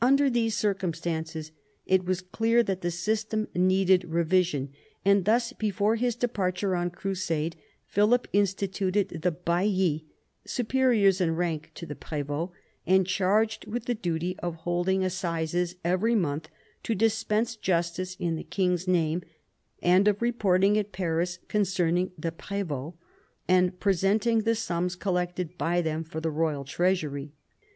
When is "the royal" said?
26.20-26.64